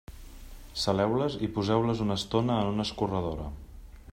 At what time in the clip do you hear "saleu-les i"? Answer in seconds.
0.83-1.49